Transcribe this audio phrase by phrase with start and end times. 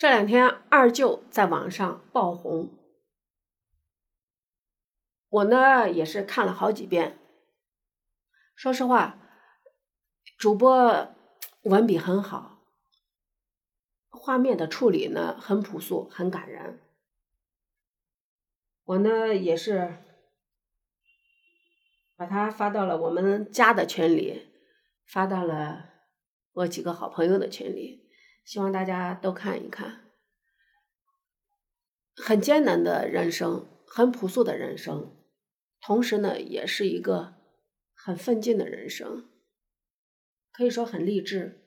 [0.00, 2.70] 这两天二舅在网上爆红，
[5.28, 7.18] 我呢也是看了好几遍。
[8.54, 9.18] 说实话，
[10.38, 11.14] 主播
[11.64, 12.62] 文笔很好，
[14.08, 16.80] 画面的处理呢很朴素，很感人。
[18.84, 19.98] 我呢也是
[22.16, 24.50] 把它发到了我们家的群里，
[25.04, 25.90] 发到了
[26.52, 28.08] 我几个好朋友的群里。
[28.50, 30.10] 希望大家都看一看，
[32.16, 35.16] 很艰难的人生，很朴素的人生，
[35.80, 37.36] 同时呢，也是一个
[37.94, 39.30] 很奋进的人生，
[40.50, 41.64] 可以说很励志。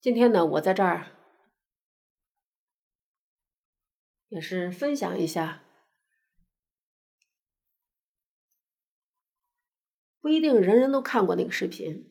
[0.00, 1.12] 今天呢，我在这儿
[4.26, 5.62] 也是分享一下。
[10.22, 12.08] 不一定人人都看过那个视频。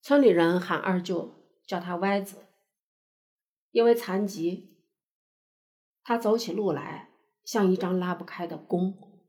[0.00, 1.34] 村里人喊二舅，
[1.66, 2.46] 叫他歪子，
[3.70, 4.78] 因为残疾，
[6.02, 7.10] 他走起路来
[7.44, 9.22] 像一张拉不开的弓，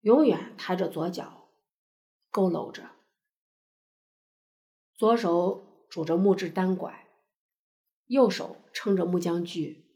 [0.00, 1.48] 永远抬着左脚，
[2.32, 2.90] 佝偻着，
[4.94, 7.08] 左手拄着木质单拐，
[8.06, 9.91] 右手撑着木浆锯。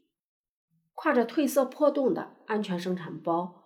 [0.97, 3.63] 挎着褪色破洞的安全生产包，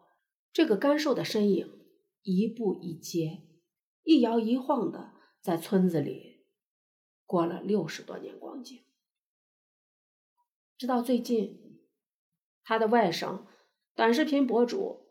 [0.51, 1.79] 这个干瘦的身影
[2.23, 3.43] 一步一阶、
[4.03, 6.45] 一摇一晃的在村子里
[7.25, 8.77] 过了六十多年光景。
[10.77, 11.79] 直到最近，
[12.63, 13.45] 他的外甥
[13.95, 15.05] 短视频博主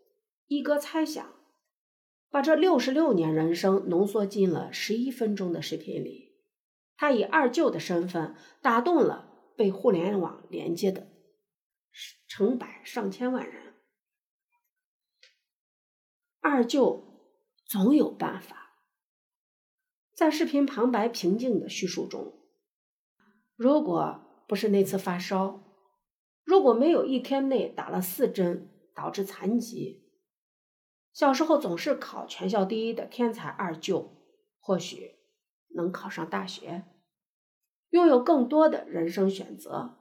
[0.46, 1.34] 一哥猜想，
[2.28, 6.34] 把这六十六年人生浓缩进了十一分钟的视频里，
[6.96, 11.09] 他以二舅的身份打动了被互联网连接的。
[12.26, 13.74] 成百上千万人，
[16.40, 17.32] 二舅
[17.66, 18.78] 总有办法。
[20.14, 22.34] 在视频旁白平静的叙述中，
[23.56, 25.62] 如果不是那次发烧，
[26.44, 30.10] 如果没有一天内打了四针导致残疾，
[31.12, 34.16] 小时候总是考全校第一的天才二舅，
[34.58, 35.16] 或许
[35.74, 36.84] 能考上大学，
[37.90, 39.99] 拥有更多的人生选择。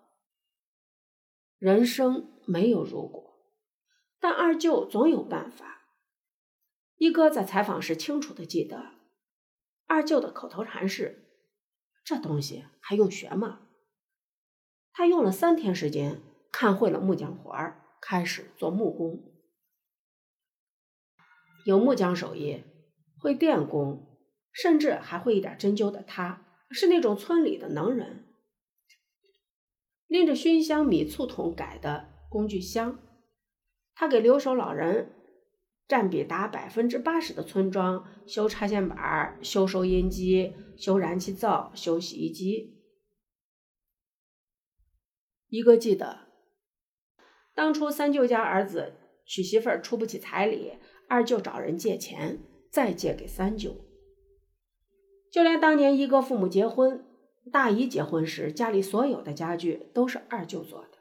[1.60, 3.38] 人生没有如果，
[4.18, 5.82] 但二舅总有办法。
[6.96, 8.94] 一哥在采访时清楚的记得，
[9.86, 11.26] 二舅的口头禅是
[12.06, 13.68] ：“这东西还用学吗？”
[14.94, 19.22] 他用了三天时间看会了木匠活儿，开始做木工。
[21.66, 22.64] 有木匠手艺，
[23.20, 24.18] 会电工，
[24.54, 28.29] 甚至还会一点针灸的他，是那种村里的能人。
[30.10, 33.00] 拎着熏香米醋桶改的工具箱，
[33.94, 35.14] 他给留守老人
[35.88, 42.76] 占比达百分之八十的村庄修插线板、修收音机、修燃气灶、修洗衣机。
[45.48, 46.28] 一哥记得，
[47.54, 48.96] 当初三舅家儿子
[49.26, 50.74] 娶媳妇儿出不起彩礼，
[51.08, 52.40] 二舅找人借钱，
[52.72, 53.76] 再借给三舅。
[55.32, 57.06] 就连当年一哥父母结婚。
[57.52, 61.00] 大姨结婚时，家里所有的家具都是二舅做的。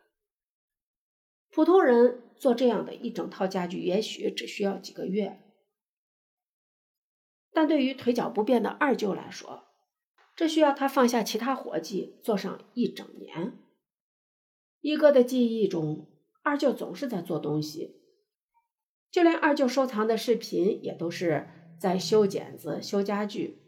[1.50, 5.42] 普通人做这样的一整套家具，也许只需要几个月，
[7.52, 9.64] 但对于腿脚不便的二舅来说，
[10.36, 13.58] 这需要他放下其他活计，做上一整年。
[14.80, 16.06] 一哥的记忆中，
[16.42, 18.00] 二舅总是在做东西，
[19.10, 21.48] 就连二舅收藏的视频，也都是
[21.78, 23.67] 在修剪子、修家具。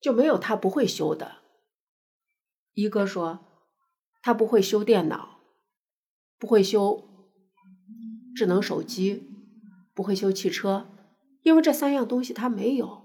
[0.00, 1.42] 就没有他不会修的。
[2.72, 3.40] 一哥说，
[4.22, 5.40] 他不会修电脑，
[6.38, 7.06] 不会修
[8.34, 9.28] 智能手机，
[9.92, 10.88] 不会修汽车，
[11.42, 13.02] 因为这三样东西他没有。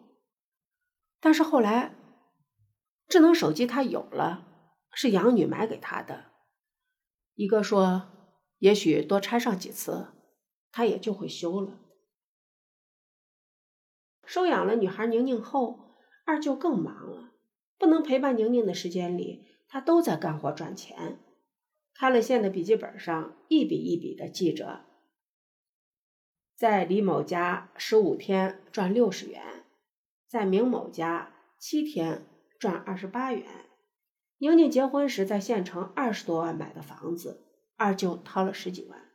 [1.20, 1.96] 但是后来，
[3.08, 4.48] 智能手机他有了，
[4.94, 6.32] 是养女买给他的。
[7.34, 8.10] 一哥说，
[8.60, 10.14] 也许多拆上几次，
[10.72, 11.80] 他也就会修了。
[14.26, 15.85] 收养了女孩宁宁后。
[16.26, 17.32] 二舅更忙了，
[17.78, 21.20] 不能陪伴宁宁的时间里，他都在干活赚钱。
[21.94, 24.86] 开了线的笔记本上一笔一笔的记着，
[26.56, 29.64] 在李某家十五天赚六十元，
[30.28, 32.26] 在明某家七天
[32.60, 33.46] 赚二十八元。
[34.40, 37.46] 宁宁结婚时在县城二十多万买的房子，
[37.78, 39.12] 二舅掏了十几万。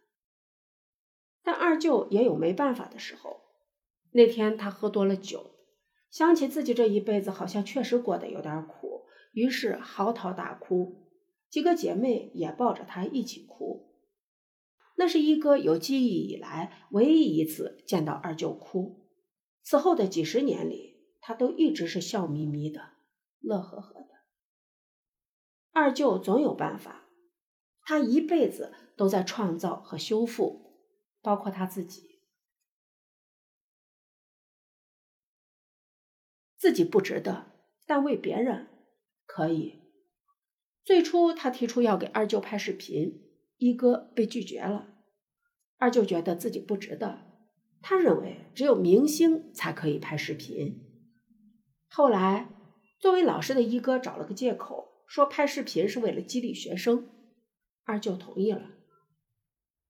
[1.42, 3.42] 但二舅也有没办法的时候。
[4.12, 5.50] 那天他喝多了酒。
[6.10, 11.06] 想起自己这一辈子好像确实过得有点苦，于是嚎啕大哭。
[11.48, 13.94] 几个姐妹也抱着他一起哭。
[14.96, 19.08] 那是一哥有记忆以来唯一一次见到二舅哭。
[19.62, 22.90] 此后的几十年里，他都一直是笑眯眯的、
[23.40, 24.08] 乐呵呵的。
[25.72, 27.08] 二舅总有办法，
[27.82, 30.74] 他一辈子都在创造和修复，
[31.22, 32.09] 包括他自己。
[36.60, 37.46] 自己不值得，
[37.86, 38.68] 但为别人
[39.24, 39.80] 可以。
[40.84, 43.22] 最初他提出要给二舅拍视频，
[43.56, 44.88] 一哥被拒绝了。
[45.78, 47.20] 二舅觉得自己不值得，
[47.80, 50.84] 他认为只有明星才可以拍视频。
[51.88, 52.50] 后来，
[52.98, 57.08] 作为老师的一哥找了个借口，说拍视频是为了激励学生，
[57.84, 58.72] 二舅同意了。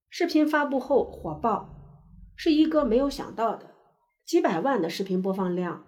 [0.08, 3.74] 视频发布后火爆，是一哥没有想到的，
[4.24, 5.84] 几百万的视频播放量。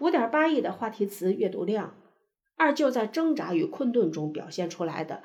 [0.00, 1.94] 五点八亿的话题词阅读量，
[2.56, 5.22] 二舅在挣扎与困顿中表现出来的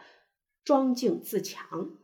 [0.66, 1.98] 庄静自强，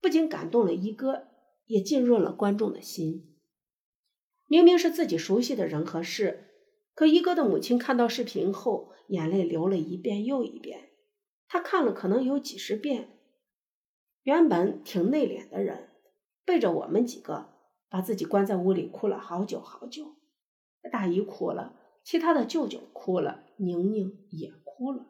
[0.00, 1.28] 不仅感动了一哥，
[1.66, 3.36] 也浸润了观众的心。
[4.48, 6.48] 明明是自己熟悉的人和事，
[6.92, 10.90] 可一哥的母亲看到视频后，眼泪流了一遍又一遍。
[11.46, 13.20] 他看了可能有几十遍。
[14.24, 15.90] 原本挺内敛的人，
[16.44, 17.52] 背着我们几个，
[17.88, 20.16] 把自己关在屋里哭了好久好久。
[20.92, 21.74] 大姨哭了，
[22.04, 25.06] 其他的舅舅哭了，宁宁也哭了。